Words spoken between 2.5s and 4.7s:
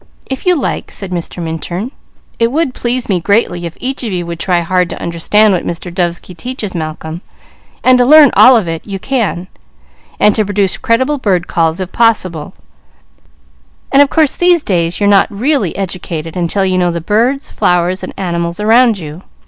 would please me greatly if each of you would try